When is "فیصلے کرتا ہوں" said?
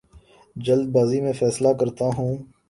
1.33-2.33